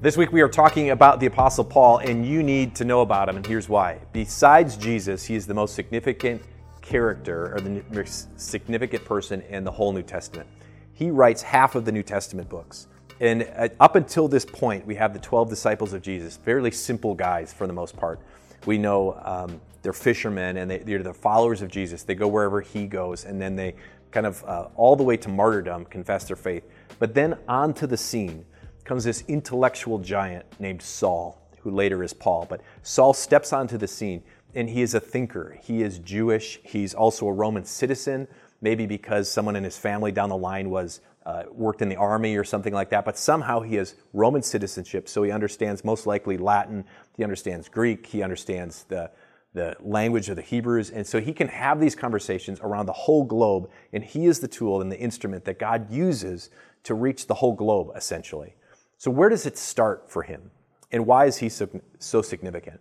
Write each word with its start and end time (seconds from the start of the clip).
This 0.00 0.16
week 0.16 0.30
we 0.30 0.42
are 0.42 0.48
talking 0.48 0.90
about 0.90 1.18
the 1.18 1.26
Apostle 1.26 1.64
Paul, 1.64 1.98
and 1.98 2.24
you 2.24 2.40
need 2.44 2.76
to 2.76 2.84
know 2.84 3.00
about 3.00 3.28
him, 3.28 3.34
and 3.34 3.44
here's 3.44 3.68
why. 3.68 3.98
Besides 4.12 4.76
Jesus, 4.76 5.24
he 5.24 5.34
is 5.34 5.44
the 5.44 5.54
most 5.54 5.74
significant 5.74 6.40
character 6.82 7.52
or 7.52 7.60
the 7.60 7.82
most 7.90 8.40
significant 8.40 9.04
person 9.04 9.40
in 9.48 9.64
the 9.64 9.72
whole 9.72 9.92
New 9.92 10.04
Testament. 10.04 10.48
He 10.92 11.10
writes 11.10 11.42
half 11.42 11.74
of 11.74 11.84
the 11.84 11.90
New 11.90 12.04
Testament 12.04 12.48
books. 12.48 12.86
And 13.18 13.50
uh, 13.56 13.70
up 13.80 13.96
until 13.96 14.28
this 14.28 14.44
point, 14.44 14.86
we 14.86 14.94
have 14.94 15.14
the 15.14 15.18
12 15.18 15.50
disciples 15.50 15.92
of 15.92 16.00
Jesus, 16.00 16.36
fairly 16.36 16.70
simple 16.70 17.16
guys 17.16 17.52
for 17.52 17.66
the 17.66 17.72
most 17.72 17.96
part. 17.96 18.20
We 18.66 18.78
know 18.78 19.20
um, 19.24 19.60
they're 19.82 19.92
fishermen 19.92 20.58
and 20.58 20.70
they, 20.70 20.92
are 20.92 21.02
the 21.02 21.12
followers 21.12 21.60
of 21.60 21.72
Jesus. 21.72 22.04
They 22.04 22.14
go 22.14 22.28
wherever 22.28 22.60
he 22.60 22.86
goes, 22.86 23.24
and 23.24 23.42
then 23.42 23.56
they 23.56 23.74
kind 24.12 24.26
of 24.26 24.44
uh, 24.44 24.68
all 24.76 24.94
the 24.94 25.02
way 25.02 25.16
to 25.16 25.28
martyrdom 25.28 25.86
confess 25.86 26.28
their 26.28 26.36
faith. 26.36 26.62
But 27.00 27.14
then 27.14 27.36
onto 27.48 27.88
the 27.88 27.96
scene 27.96 28.44
comes 28.88 29.04
this 29.04 29.22
intellectual 29.28 29.98
giant 29.98 30.46
named 30.58 30.80
Saul, 30.80 31.38
who 31.60 31.70
later 31.70 32.02
is 32.02 32.14
Paul. 32.14 32.46
But 32.48 32.62
Saul 32.82 33.12
steps 33.12 33.52
onto 33.52 33.76
the 33.76 33.86
scene, 33.86 34.22
and 34.54 34.68
he 34.70 34.80
is 34.80 34.94
a 34.94 35.00
thinker. 35.00 35.58
He 35.62 35.82
is 35.82 35.98
Jewish. 35.98 36.58
He's 36.64 36.94
also 36.94 37.26
a 37.26 37.32
Roman 37.32 37.66
citizen, 37.66 38.26
maybe 38.62 38.86
because 38.86 39.30
someone 39.30 39.56
in 39.56 39.62
his 39.62 39.76
family 39.76 40.10
down 40.10 40.30
the 40.30 40.36
line 40.36 40.70
was 40.70 41.02
uh, 41.26 41.42
worked 41.52 41.82
in 41.82 41.90
the 41.90 41.96
army 41.96 42.34
or 42.36 42.44
something 42.44 42.72
like 42.72 42.88
that. 42.88 43.04
But 43.04 43.18
somehow 43.18 43.60
he 43.60 43.74
has 43.74 43.94
Roman 44.14 44.42
citizenship, 44.42 45.06
so 45.06 45.22
he 45.22 45.30
understands 45.30 45.84
most 45.84 46.06
likely 46.06 46.38
Latin. 46.38 46.84
He 47.14 47.22
understands 47.22 47.68
Greek. 47.68 48.06
He 48.06 48.22
understands 48.22 48.84
the 48.84 49.10
the 49.54 49.74
language 49.80 50.28
of 50.28 50.36
the 50.36 50.42
Hebrews. 50.42 50.90
And 50.90 51.06
so 51.06 51.20
he 51.20 51.32
can 51.32 51.48
have 51.48 51.80
these 51.80 51.96
conversations 51.96 52.60
around 52.60 52.86
the 52.86 52.92
whole 52.92 53.24
globe, 53.24 53.70
and 53.92 54.04
he 54.04 54.26
is 54.26 54.40
the 54.40 54.48
tool 54.48 54.80
and 54.80 54.92
the 54.92 54.98
instrument 54.98 55.44
that 55.46 55.58
God 55.58 55.90
uses 55.90 56.50
to 56.84 56.94
reach 56.94 57.26
the 57.26 57.34
whole 57.34 57.54
globe, 57.54 57.90
essentially. 57.96 58.54
So, 58.98 59.12
where 59.12 59.28
does 59.28 59.46
it 59.46 59.56
start 59.56 60.10
for 60.10 60.22
him? 60.24 60.50
And 60.90 61.06
why 61.06 61.26
is 61.26 61.36
he 61.36 61.48
so, 61.48 61.68
so 62.00 62.20
significant? 62.20 62.80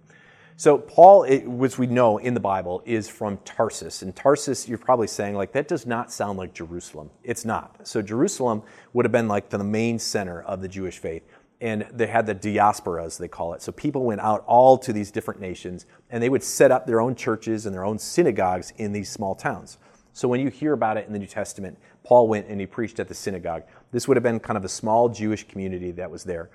So, 0.55 0.79
Paul, 0.79 1.27
which 1.45 1.77
we 1.77 1.85
know 1.85 2.17
in 2.17 2.33
the 2.33 2.39
Bible, 2.39 2.81
is 2.83 3.07
from 3.07 3.37
Tarsus. 3.45 4.01
And 4.01 4.15
Tarsus, 4.15 4.67
you're 4.67 4.79
probably 4.79 5.05
saying, 5.05 5.35
like, 5.35 5.51
that 5.51 5.67
does 5.67 5.85
not 5.85 6.11
sound 6.11 6.39
like 6.39 6.55
Jerusalem. 6.55 7.11
It's 7.23 7.45
not. 7.45 7.87
So, 7.87 8.01
Jerusalem 8.01 8.63
would 8.93 9.05
have 9.05 9.11
been 9.11 9.27
like 9.27 9.49
the 9.49 9.59
main 9.59 9.99
center 9.99 10.41
of 10.41 10.63
the 10.63 10.67
Jewish 10.67 10.97
faith. 10.97 11.21
And 11.61 11.87
they 11.93 12.07
had 12.07 12.25
the 12.25 12.33
diaspora, 12.33 13.05
as 13.05 13.19
they 13.19 13.27
call 13.27 13.53
it. 13.53 13.61
So, 13.61 13.71
people 13.71 14.03
went 14.03 14.21
out 14.21 14.43
all 14.47 14.79
to 14.79 14.91
these 14.91 15.11
different 15.11 15.39
nations, 15.39 15.85
and 16.09 16.23
they 16.23 16.29
would 16.29 16.43
set 16.43 16.71
up 16.71 16.87
their 16.87 16.99
own 16.99 17.13
churches 17.13 17.67
and 17.67 17.75
their 17.75 17.85
own 17.85 17.99
synagogues 17.99 18.73
in 18.77 18.91
these 18.91 19.11
small 19.11 19.35
towns. 19.35 19.77
So, 20.13 20.27
when 20.27 20.39
you 20.39 20.49
hear 20.49 20.73
about 20.73 20.97
it 20.97 21.05
in 21.05 21.13
the 21.13 21.19
New 21.19 21.27
Testament, 21.27 21.77
Paul 22.03 22.27
went 22.27 22.47
and 22.47 22.59
he 22.59 22.65
preached 22.65 22.99
at 22.99 23.07
the 23.07 23.13
synagogue. 23.13 23.61
This 23.91 24.07
would 24.07 24.17
have 24.17 24.23
been 24.23 24.39
kind 24.39 24.57
of 24.57 24.65
a 24.65 24.69
small 24.69 25.09
Jewish 25.09 25.47
community 25.47 25.91
that 25.91 26.11
was 26.11 26.23
there. 26.23 26.49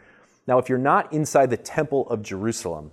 Now, 0.46 0.58
if 0.58 0.68
you're 0.68 0.78
not 0.78 1.12
inside 1.12 1.50
the 1.50 1.56
temple 1.56 2.08
of 2.10 2.22
Jerusalem, 2.22 2.90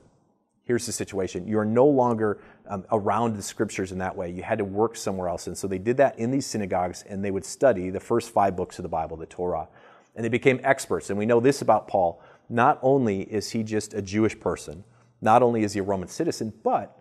here's 0.63 0.85
the 0.85 0.91
situation. 0.91 1.47
You 1.47 1.57
are 1.57 1.65
no 1.65 1.85
longer 1.85 2.39
um, 2.67 2.85
around 2.91 3.35
the 3.35 3.41
scriptures 3.41 3.91
in 3.91 3.97
that 3.97 4.15
way. 4.15 4.29
You 4.29 4.43
had 4.43 4.59
to 4.59 4.65
work 4.65 4.95
somewhere 4.95 5.27
else. 5.27 5.47
And 5.47 5.57
so 5.57 5.67
they 5.67 5.79
did 5.79 5.97
that 5.97 6.19
in 6.19 6.29
these 6.29 6.45
synagogues 6.45 7.03
and 7.09 7.25
they 7.25 7.31
would 7.31 7.43
study 7.43 7.89
the 7.89 7.99
first 7.99 8.29
five 8.29 8.55
books 8.55 8.77
of 8.77 8.83
the 8.83 8.89
Bible, 8.89 9.17
the 9.17 9.25
Torah. 9.25 9.67
And 10.15 10.23
they 10.23 10.29
became 10.29 10.59
experts. 10.63 11.09
And 11.09 11.17
we 11.17 11.25
know 11.25 11.39
this 11.39 11.63
about 11.63 11.87
Paul. 11.87 12.21
Not 12.49 12.77
only 12.83 13.21
is 13.21 13.49
he 13.49 13.63
just 13.63 13.95
a 13.95 14.01
Jewish 14.01 14.39
person, 14.39 14.83
not 15.21 15.41
only 15.41 15.63
is 15.63 15.73
he 15.73 15.79
a 15.79 15.83
Roman 15.83 16.07
citizen, 16.07 16.53
but 16.63 16.98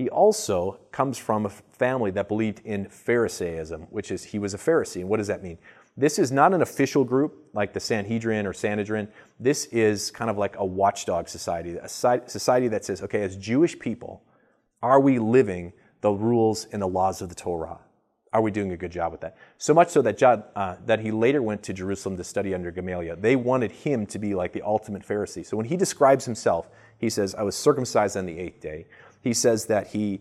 he 0.00 0.08
also 0.08 0.80
comes 0.92 1.18
from 1.18 1.44
a 1.44 1.50
family 1.50 2.10
that 2.12 2.26
believed 2.26 2.62
in 2.64 2.86
Pharisaism, 2.86 3.82
which 3.90 4.10
is 4.10 4.24
he 4.24 4.38
was 4.38 4.54
a 4.54 4.56
Pharisee. 4.56 5.02
And 5.02 5.10
what 5.10 5.18
does 5.18 5.26
that 5.26 5.42
mean? 5.42 5.58
This 5.94 6.18
is 6.18 6.32
not 6.32 6.54
an 6.54 6.62
official 6.62 7.04
group 7.04 7.50
like 7.52 7.74
the 7.74 7.80
Sanhedrin 7.80 8.46
or 8.46 8.54
Sanhedrin. 8.54 9.08
This 9.38 9.66
is 9.66 10.10
kind 10.10 10.30
of 10.30 10.38
like 10.38 10.56
a 10.56 10.64
watchdog 10.64 11.28
society, 11.28 11.76
a 11.76 11.86
society 11.86 12.68
that 12.68 12.82
says, 12.82 13.02
okay, 13.02 13.20
as 13.20 13.36
Jewish 13.36 13.78
people, 13.78 14.22
are 14.80 15.00
we 15.00 15.18
living 15.18 15.74
the 16.00 16.12
rules 16.12 16.66
and 16.72 16.80
the 16.80 16.88
laws 16.88 17.20
of 17.20 17.28
the 17.28 17.34
Torah? 17.34 17.80
Are 18.32 18.40
we 18.40 18.50
doing 18.50 18.72
a 18.72 18.78
good 18.78 18.92
job 18.92 19.12
with 19.12 19.20
that? 19.20 19.36
So 19.58 19.74
much 19.74 19.90
so 19.90 20.00
that, 20.00 20.16
John, 20.16 20.44
uh, 20.56 20.76
that 20.86 21.00
he 21.00 21.10
later 21.10 21.42
went 21.42 21.62
to 21.64 21.74
Jerusalem 21.74 22.16
to 22.16 22.24
study 22.24 22.54
under 22.54 22.70
Gamaliel. 22.70 23.16
They 23.16 23.36
wanted 23.36 23.70
him 23.70 24.06
to 24.06 24.18
be 24.18 24.34
like 24.34 24.54
the 24.54 24.62
ultimate 24.62 25.06
Pharisee. 25.06 25.44
So 25.44 25.58
when 25.58 25.66
he 25.66 25.76
describes 25.76 26.24
himself, 26.24 26.70
he 26.96 27.10
says, 27.10 27.34
I 27.34 27.42
was 27.42 27.54
circumcised 27.54 28.16
on 28.16 28.24
the 28.24 28.38
eighth 28.38 28.60
day. 28.60 28.86
He 29.22 29.34
says 29.34 29.66
that 29.66 29.88
he 29.88 30.20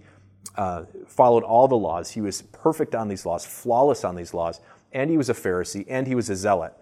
uh, 0.55 0.85
followed 1.07 1.43
all 1.43 1.67
the 1.67 1.77
laws. 1.77 2.11
He 2.11 2.21
was 2.21 2.41
perfect 2.41 2.95
on 2.95 3.07
these 3.07 3.25
laws, 3.25 3.45
flawless 3.45 4.03
on 4.03 4.15
these 4.15 4.33
laws, 4.33 4.59
and 4.91 5.09
he 5.09 5.17
was 5.17 5.29
a 5.29 5.33
Pharisee, 5.33 5.85
and 5.87 6.07
he 6.07 6.15
was 6.15 6.29
a 6.29 6.35
zealot. 6.35 6.73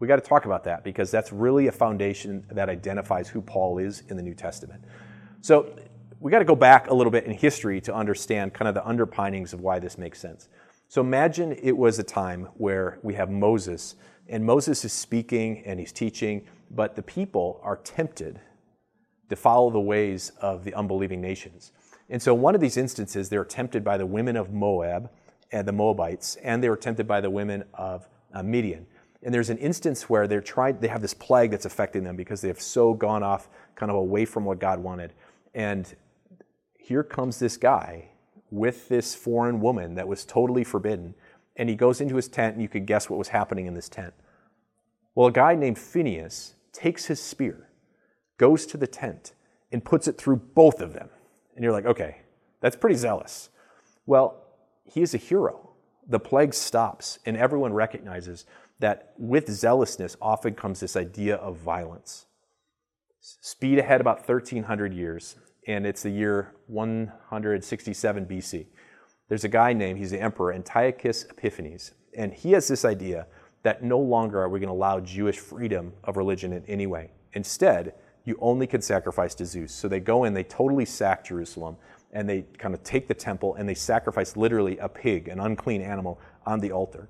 We 0.00 0.06
got 0.06 0.16
to 0.16 0.28
talk 0.28 0.44
about 0.44 0.64
that 0.64 0.84
because 0.84 1.10
that's 1.10 1.32
really 1.32 1.66
a 1.66 1.72
foundation 1.72 2.46
that 2.50 2.68
identifies 2.68 3.28
who 3.28 3.40
Paul 3.40 3.78
is 3.78 4.02
in 4.08 4.16
the 4.16 4.22
New 4.22 4.34
Testament. 4.34 4.84
So 5.40 5.74
we 6.20 6.30
got 6.30 6.40
to 6.40 6.44
go 6.44 6.54
back 6.54 6.90
a 6.90 6.94
little 6.94 7.10
bit 7.10 7.24
in 7.24 7.32
history 7.32 7.80
to 7.82 7.94
understand 7.94 8.54
kind 8.54 8.68
of 8.68 8.74
the 8.74 8.86
underpinnings 8.86 9.52
of 9.52 9.60
why 9.60 9.78
this 9.78 9.98
makes 9.98 10.20
sense. 10.20 10.48
So 10.88 11.00
imagine 11.00 11.52
it 11.62 11.76
was 11.76 11.98
a 11.98 12.02
time 12.02 12.48
where 12.54 12.98
we 13.02 13.14
have 13.14 13.30
Moses, 13.30 13.96
and 14.28 14.44
Moses 14.44 14.84
is 14.84 14.92
speaking 14.92 15.62
and 15.64 15.78
he's 15.78 15.92
teaching, 15.92 16.46
but 16.70 16.96
the 16.96 17.02
people 17.02 17.60
are 17.62 17.76
tempted 17.76 18.40
to 19.28 19.36
follow 19.36 19.70
the 19.70 19.80
ways 19.80 20.32
of 20.40 20.64
the 20.64 20.74
unbelieving 20.74 21.20
nations. 21.20 21.72
And 22.10 22.22
so, 22.22 22.32
one 22.34 22.54
of 22.54 22.60
these 22.60 22.76
instances, 22.76 23.28
they're 23.28 23.44
tempted 23.44 23.84
by 23.84 23.96
the 23.96 24.06
women 24.06 24.36
of 24.36 24.52
Moab 24.52 25.10
and 25.52 25.66
the 25.66 25.72
Moabites, 25.72 26.36
and 26.36 26.62
they 26.62 26.68
were 26.68 26.76
tempted 26.76 27.06
by 27.06 27.20
the 27.20 27.30
women 27.30 27.64
of 27.74 28.08
uh, 28.32 28.42
Midian. 28.42 28.86
And 29.22 29.34
there's 29.34 29.50
an 29.50 29.58
instance 29.58 30.08
where 30.08 30.26
they're 30.26 30.40
trying, 30.40 30.78
they 30.78 30.88
have 30.88 31.02
this 31.02 31.14
plague 31.14 31.50
that's 31.50 31.64
affecting 31.64 32.04
them 32.04 32.16
because 32.16 32.40
they 32.40 32.48
have 32.48 32.60
so 32.60 32.94
gone 32.94 33.22
off 33.22 33.48
kind 33.74 33.90
of 33.90 33.96
away 33.96 34.24
from 34.24 34.44
what 34.44 34.58
God 34.58 34.78
wanted. 34.78 35.12
And 35.54 35.92
here 36.78 37.02
comes 37.02 37.38
this 37.38 37.56
guy 37.56 38.10
with 38.50 38.88
this 38.88 39.14
foreign 39.14 39.60
woman 39.60 39.94
that 39.96 40.06
was 40.06 40.24
totally 40.24 40.64
forbidden. 40.64 41.14
And 41.56 41.68
he 41.68 41.74
goes 41.74 42.00
into 42.00 42.16
his 42.16 42.28
tent, 42.28 42.54
and 42.54 42.62
you 42.62 42.68
could 42.68 42.86
guess 42.86 43.10
what 43.10 43.18
was 43.18 43.28
happening 43.28 43.66
in 43.66 43.74
this 43.74 43.88
tent. 43.88 44.14
Well, 45.14 45.26
a 45.26 45.32
guy 45.32 45.56
named 45.56 45.78
Phineas 45.78 46.54
takes 46.72 47.06
his 47.06 47.20
spear 47.20 47.67
goes 48.38 48.66
to 48.66 48.76
the 48.76 48.86
tent 48.86 49.34
and 49.70 49.84
puts 49.84 50.08
it 50.08 50.16
through 50.16 50.36
both 50.36 50.80
of 50.80 50.94
them. 50.94 51.10
And 51.54 51.62
you're 51.62 51.72
like, 51.72 51.86
okay, 51.86 52.22
that's 52.60 52.76
pretty 52.76 52.96
zealous. 52.96 53.50
Well, 54.06 54.44
he 54.84 55.02
is 55.02 55.12
a 55.12 55.18
hero. 55.18 55.70
The 56.08 56.18
plague 56.18 56.54
stops, 56.54 57.18
and 57.26 57.36
everyone 57.36 57.74
recognizes 57.74 58.46
that 58.78 59.12
with 59.18 59.50
zealousness 59.50 60.16
often 60.22 60.54
comes 60.54 60.80
this 60.80 60.96
idea 60.96 61.36
of 61.36 61.56
violence. 61.56 62.26
Speed 63.20 63.78
ahead 63.78 64.00
about 64.00 64.26
1300 64.26 64.94
years, 64.94 65.36
and 65.66 65.86
it's 65.86 66.02
the 66.02 66.10
year 66.10 66.54
167 66.68 68.26
BC. 68.26 68.66
There's 69.28 69.44
a 69.44 69.48
guy 69.48 69.74
named, 69.74 69.98
he's 69.98 70.12
the 70.12 70.20
emperor, 70.20 70.52
Antiochus 70.54 71.24
Epiphanes, 71.24 71.92
and 72.16 72.32
he 72.32 72.52
has 72.52 72.68
this 72.68 72.84
idea 72.84 73.26
that 73.64 73.82
no 73.82 73.98
longer 73.98 74.40
are 74.40 74.48
we 74.48 74.60
going 74.60 74.68
to 74.68 74.72
allow 74.72 75.00
Jewish 75.00 75.38
freedom 75.38 75.92
of 76.04 76.16
religion 76.16 76.52
in 76.52 76.64
any 76.66 76.86
way. 76.86 77.10
Instead, 77.34 77.94
you 78.28 78.36
only 78.40 78.66
can 78.66 78.82
sacrifice 78.82 79.34
to 79.36 79.46
Zeus. 79.46 79.72
So 79.72 79.88
they 79.88 80.00
go 80.00 80.24
in, 80.24 80.34
they 80.34 80.44
totally 80.44 80.84
sack 80.84 81.24
Jerusalem, 81.24 81.76
and 82.12 82.28
they 82.28 82.42
kind 82.58 82.74
of 82.74 82.82
take 82.82 83.08
the 83.08 83.14
temple 83.14 83.54
and 83.54 83.68
they 83.68 83.74
sacrifice 83.74 84.36
literally 84.36 84.78
a 84.78 84.88
pig, 84.88 85.28
an 85.28 85.40
unclean 85.40 85.82
animal, 85.82 86.20
on 86.46 86.60
the 86.60 86.70
altar. 86.70 87.08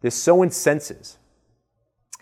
This 0.00 0.14
so 0.14 0.42
incenses, 0.42 1.18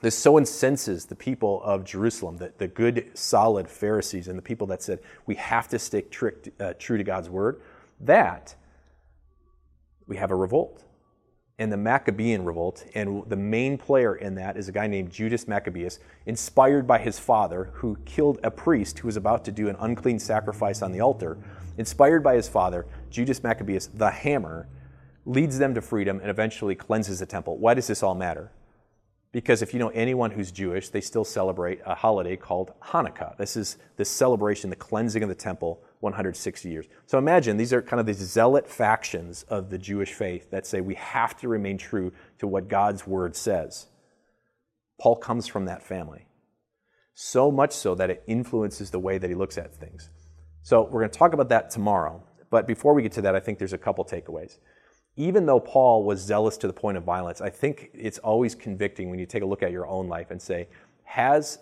this 0.01 0.17
so 0.17 0.37
incenses 0.37 1.07
the 1.07 1.15
people 1.15 1.63
of 1.63 1.85
Jerusalem, 1.85 2.37
the, 2.37 2.53
the 2.59 2.69
good, 2.69 3.11
solid 3.15 3.69
Pharisees 3.69 4.29
and 4.29 4.37
the 4.37 4.43
people 4.43 4.67
that 4.69 4.83
said, 4.83 5.01
we 5.27 5.35
have 5.37 5.69
to 5.69 5.79
stick 5.79 6.11
trick, 6.11 6.53
uh, 6.61 6.75
true 6.79 6.99
to 6.99 7.05
God's 7.05 7.31
word, 7.31 7.61
that 8.01 8.55
we 10.07 10.17
have 10.17 10.31
a 10.31 10.37
revolt 10.37 10.85
in 11.59 11.71
the 11.71 11.77
Maccabean 11.77 12.45
revolt, 12.45 12.85
and 12.95 13.23
the 13.29 13.37
main 13.37 13.79
player 13.79 14.17
in 14.17 14.35
that 14.35 14.57
is 14.57 14.69
a 14.69 14.73
guy 14.73 14.89
named 14.89 15.13
Judas 15.13 15.47
Maccabeus, 15.47 16.01
inspired 16.27 16.87
by 16.87 16.99
his 16.99 17.19
father, 17.19 17.71
who 17.75 17.97
killed 18.05 18.41
a 18.43 18.51
priest 18.51 18.99
who 18.99 19.07
was 19.07 19.17
about 19.17 19.45
to 19.45 19.53
do 19.53 19.69
an 19.69 19.77
unclean 19.79 20.19
sacrifice 20.19 20.83
on 20.83 20.91
the 20.91 21.01
altar. 21.01 21.39
Inspired 21.79 22.25
by 22.25 22.35
his 22.35 22.49
father, 22.49 22.87
Judas 23.09 23.43
Maccabeus, 23.43 23.87
the 23.87 24.11
hammer, 24.11 24.67
leads 25.27 25.59
them 25.59 25.75
to 25.75 25.81
freedom 25.81 26.19
and 26.21 26.29
eventually 26.29 26.75
cleanses 26.75 27.21
the 27.21 27.27
temple. 27.27 27.57
Why 27.57 27.75
does 27.75 27.87
this 27.87 28.03
all 28.03 28.17
matter? 28.17 28.51
Because 29.35 29.63
if 29.63 29.73
you 29.73 29.81
know 29.81 29.89
anyone 29.89 30.31
who's 30.31 30.53
Jewish, 30.53 30.91
they 30.91 31.01
still 31.01 31.25
celebrate 31.25 31.81
a 31.85 31.93
holiday 31.93 32.37
called 32.37 32.73
Hanukkah. 32.81 33.37
This 33.37 33.57
is 33.57 33.79
the 33.97 34.05
celebration, 34.05 34.71
the 34.71 34.77
cleansing 34.77 35.25
of 35.25 35.29
the 35.29 35.35
temple 35.35 35.83
160 35.99 36.71
years. 36.71 36.87
So 37.07 37.19
imagine 37.19 37.57
these 37.57 37.73
are 37.73 37.83
kind 37.83 37.99
of 37.99 38.07
these 38.07 38.19
zealot 38.19 38.71
factions 38.71 39.43
of 39.49 39.71
the 39.71 39.77
Jewish 39.77 40.13
faith 40.13 40.53
that 40.53 40.69
say 40.69 40.81
we 40.81 40.95
have 40.95 41.37
to 41.39 41.49
remain 41.49 41.79
true 41.79 42.13
to 42.39 42.47
what 42.47 42.69
God's 42.69 43.09
word 43.09 43.35
says. 43.35 43.89
Paul 45.01 45.17
comes 45.17 45.49
from 45.49 45.65
that 45.65 45.83
family. 45.83 46.29
So 47.15 47.51
much 47.51 47.73
so 47.73 47.97
that 47.97 48.11
it 48.11 48.23
influences 48.29 48.93
the 48.93 49.01
way 49.01 49.19
that 49.19 49.29
he 49.29 49.35
looks 49.35 49.59
at 49.59 49.75
things. 49.75 50.11
So 50.63 50.83
we're 50.83 51.01
going 51.01 51.11
to 51.11 51.19
talk 51.19 51.33
about 51.33 51.49
that 51.49 51.71
tomorrow. 51.71 52.23
But 52.51 52.69
before 52.69 52.95
we 52.95 53.03
get 53.03 53.11
to 53.13 53.23
that, 53.23 53.35
I 53.35 53.41
think 53.41 53.59
there's 53.59 53.73
a 53.73 53.79
couple 53.79 54.05
takeaways. 54.05 54.59
Even 55.17 55.47
though 55.47 55.61
Paul 55.61 56.05
was 56.05 56.21
zealous 56.21 56.57
to 56.59 56.67
the 56.67 56.73
point 56.73 56.97
of 56.97 57.05
violence, 57.05 57.41
I 57.41 57.51
think 57.51 57.91
it's 57.95 58.19
always 58.19 58.55
convicting 58.55 59.11
when 59.11 59.19
you 59.19 59.27
take 59.27 59.43
a 59.43 59.47
look 59.47 59.63
at 59.63 59.71
your 59.71 59.87
own 59.87 60.09
life 60.09 60.31
and 60.31 60.43
say, 60.43 60.69
has 61.05 61.59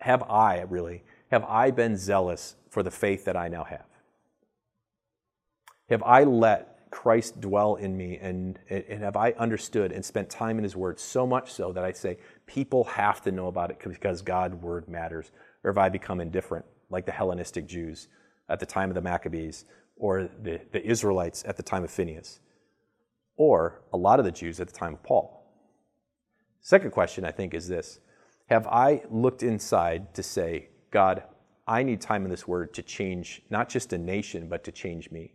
have 0.00 0.22
I 0.24 0.62
really, 0.62 1.04
have 1.30 1.44
I 1.44 1.70
been 1.70 1.96
zealous 1.96 2.56
for 2.70 2.82
the 2.82 2.90
faith 2.90 3.24
that 3.26 3.36
I 3.36 3.48
now 3.48 3.64
have? 3.64 3.84
Have 5.88 6.02
I 6.02 6.24
let 6.24 6.90
Christ 6.90 7.40
dwell 7.40 7.76
in 7.76 7.96
me 7.96 8.18
and, 8.18 8.58
and 8.68 9.02
have 9.02 9.16
I 9.16 9.32
understood 9.32 9.92
and 9.92 10.04
spent 10.04 10.28
time 10.28 10.58
in 10.58 10.64
His 10.64 10.74
Word 10.74 10.98
so 10.98 11.26
much 11.26 11.52
so 11.52 11.72
that 11.72 11.84
I 11.84 11.92
say 11.92 12.18
people 12.46 12.84
have 12.84 13.22
to 13.22 13.32
know 13.32 13.46
about 13.46 13.70
it 13.70 13.78
because 13.78 14.22
God's 14.22 14.56
Word 14.56 14.88
matters? 14.88 15.30
Or 15.62 15.70
have 15.70 15.78
I 15.78 15.88
become 15.88 16.20
indifferent, 16.20 16.64
like 16.90 17.06
the 17.06 17.12
Hellenistic 17.12 17.66
Jews 17.66 18.08
at 18.48 18.58
the 18.58 18.66
time 18.66 18.90
of 18.90 18.94
the 18.94 19.00
Maccabees 19.00 19.64
or 19.96 20.28
the, 20.42 20.60
the 20.72 20.84
Israelites 20.84 21.44
at 21.46 21.56
the 21.56 21.62
time 21.62 21.84
of 21.84 21.90
Phineas? 21.90 22.40
Or 23.36 23.82
a 23.92 23.96
lot 23.96 24.18
of 24.18 24.24
the 24.24 24.30
Jews 24.30 24.60
at 24.60 24.68
the 24.68 24.74
time 24.74 24.94
of 24.94 25.02
Paul? 25.02 25.42
Second 26.60 26.92
question, 26.92 27.24
I 27.24 27.30
think, 27.30 27.54
is 27.54 27.68
this 27.68 28.00
Have 28.46 28.66
I 28.66 29.02
looked 29.10 29.42
inside 29.42 30.14
to 30.14 30.22
say, 30.22 30.68
God, 30.90 31.24
I 31.66 31.82
need 31.82 32.00
time 32.00 32.24
in 32.24 32.30
this 32.30 32.46
word 32.46 32.74
to 32.74 32.82
change 32.82 33.42
not 33.50 33.68
just 33.68 33.92
a 33.92 33.98
nation, 33.98 34.48
but 34.48 34.64
to 34.64 34.72
change 34.72 35.10
me? 35.10 35.34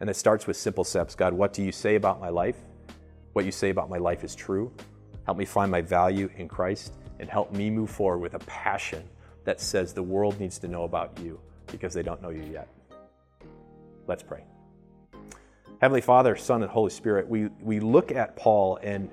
And 0.00 0.10
it 0.10 0.16
starts 0.16 0.46
with 0.46 0.56
simple 0.56 0.84
steps 0.84 1.14
God, 1.14 1.32
what 1.32 1.52
do 1.52 1.62
you 1.62 1.72
say 1.72 1.94
about 1.94 2.20
my 2.20 2.28
life? 2.28 2.56
What 3.32 3.44
you 3.44 3.52
say 3.52 3.70
about 3.70 3.90
my 3.90 3.98
life 3.98 4.24
is 4.24 4.34
true. 4.34 4.72
Help 5.24 5.36
me 5.36 5.44
find 5.44 5.70
my 5.70 5.82
value 5.82 6.30
in 6.36 6.48
Christ 6.48 6.94
and 7.18 7.28
help 7.28 7.52
me 7.52 7.68
move 7.68 7.90
forward 7.90 8.18
with 8.18 8.34
a 8.34 8.38
passion 8.46 9.02
that 9.44 9.60
says 9.60 9.92
the 9.92 10.02
world 10.02 10.38
needs 10.40 10.58
to 10.58 10.68
know 10.68 10.84
about 10.84 11.18
you 11.22 11.40
because 11.66 11.92
they 11.92 12.02
don't 12.02 12.22
know 12.22 12.30
you 12.30 12.44
yet. 12.44 12.68
Let's 14.06 14.22
pray. 14.22 14.44
Heavenly 15.80 16.00
Father, 16.00 16.36
Son, 16.36 16.62
and 16.62 16.70
Holy 16.70 16.90
Spirit, 16.90 17.28
we, 17.28 17.48
we 17.60 17.80
look 17.80 18.10
at 18.10 18.34
Paul 18.36 18.78
and 18.82 19.10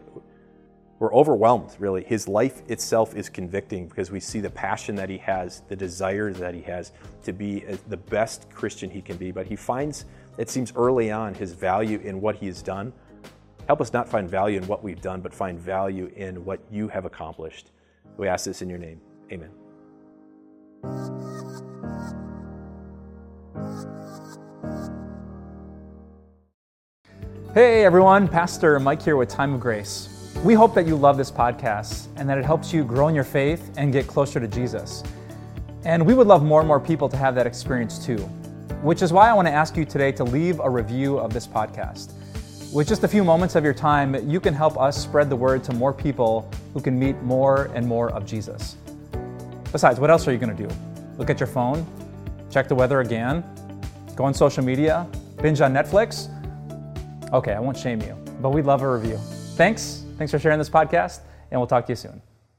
we're 0.99 1.13
overwhelmed, 1.13 1.75
really. 1.79 2.03
His 2.03 2.29
life 2.29 2.61
itself 2.69 3.15
is 3.15 3.27
convicting 3.27 3.89
because 3.89 4.09
we 4.09 4.21
see 4.21 4.39
the 4.39 4.49
passion 4.49 4.95
that 4.95 5.09
he 5.09 5.17
has, 5.17 5.61
the 5.67 5.75
desire 5.75 6.31
that 6.31 6.53
he 6.53 6.61
has 6.61 6.93
to 7.23 7.33
be 7.33 7.65
the 7.89 7.97
best 7.97 8.49
Christian 8.49 8.89
he 8.89 9.01
can 9.01 9.17
be. 9.17 9.31
But 9.31 9.45
he 9.45 9.57
finds, 9.57 10.05
it 10.37 10.49
seems 10.49 10.71
early 10.75 11.11
on, 11.11 11.33
his 11.33 11.51
value 11.51 11.99
in 11.99 12.21
what 12.21 12.37
he 12.37 12.45
has 12.45 12.61
done. 12.61 12.93
Help 13.67 13.81
us 13.81 13.91
not 13.91 14.07
find 14.07 14.29
value 14.29 14.57
in 14.57 14.67
what 14.67 14.81
we've 14.81 15.01
done, 15.01 15.19
but 15.19 15.33
find 15.33 15.59
value 15.59 16.09
in 16.15 16.45
what 16.45 16.61
you 16.71 16.87
have 16.87 17.03
accomplished. 17.03 17.71
We 18.15 18.29
ask 18.29 18.45
this 18.45 18.61
in 18.61 18.69
your 18.69 18.79
name. 18.79 19.01
Amen. 19.29 19.49
Hey 27.53 27.85
everyone, 27.85 28.27
Pastor 28.27 28.79
Mike 28.79 28.99
here 28.99 29.15
with 29.15 29.29
Time 29.29 29.53
of 29.53 29.59
Grace. 29.59 30.09
We 30.43 30.55
hope 30.55 30.73
that 30.73 30.87
you 30.87 30.95
love 30.95 31.17
this 31.17 31.29
podcast 31.29 32.07
and 32.15 32.27
that 32.27 32.39
it 32.39 32.45
helps 32.45 32.73
you 32.73 32.83
grow 32.83 33.09
in 33.09 33.13
your 33.13 33.23
faith 33.23 33.69
and 33.77 33.93
get 33.93 34.07
closer 34.07 34.39
to 34.39 34.47
Jesus. 34.47 35.03
And 35.85 36.03
we 36.03 36.15
would 36.15 36.25
love 36.25 36.43
more 36.43 36.61
and 36.61 36.67
more 36.67 36.79
people 36.79 37.07
to 37.09 37.15
have 37.15 37.35
that 37.35 37.45
experience 37.45 38.03
too, 38.03 38.17
which 38.81 39.03
is 39.03 39.13
why 39.13 39.29
I 39.29 39.33
want 39.33 39.47
to 39.47 39.51
ask 39.51 39.77
you 39.77 39.85
today 39.85 40.11
to 40.13 40.23
leave 40.23 40.61
a 40.61 40.67
review 40.67 41.19
of 41.19 41.31
this 41.31 41.45
podcast. 41.45 42.13
With 42.73 42.87
just 42.87 43.03
a 43.03 43.07
few 43.07 43.23
moments 43.23 43.53
of 43.53 43.63
your 43.63 43.75
time, 43.75 44.27
you 44.27 44.39
can 44.39 44.55
help 44.55 44.75
us 44.79 44.99
spread 44.99 45.29
the 45.29 45.35
word 45.35 45.63
to 45.65 45.73
more 45.73 45.93
people 45.93 46.49
who 46.73 46.81
can 46.81 46.97
meet 46.97 47.21
more 47.21 47.65
and 47.75 47.87
more 47.87 48.09
of 48.13 48.25
Jesus. 48.25 48.77
Besides, 49.71 49.99
what 49.99 50.09
else 50.09 50.27
are 50.27 50.31
you 50.31 50.39
going 50.39 50.57
to 50.57 50.67
do? 50.67 50.75
Look 51.19 51.29
at 51.29 51.39
your 51.39 51.45
phone, 51.45 51.85
check 52.49 52.67
the 52.67 52.73
weather 52.73 53.01
again, 53.01 53.43
go 54.15 54.23
on 54.23 54.33
social 54.33 54.63
media, 54.63 55.05
binge 55.39 55.61
on 55.61 55.71
Netflix? 55.71 56.32
Okay, 57.33 57.53
I 57.53 57.59
won't 57.59 57.77
shame 57.77 57.99
you, 58.01 58.15
but 58.41 58.51
we'd 58.51 58.65
love 58.65 58.83
a 58.83 58.91
review. 58.91 59.17
Thanks. 59.55 60.03
Thanks 60.17 60.31
for 60.31 60.37
sharing 60.37 60.59
this 60.59 60.69
podcast, 60.69 61.21
and 61.49 61.59
we'll 61.59 61.67
talk 61.67 61.85
to 61.87 61.91
you 61.91 61.95
soon. 61.95 62.21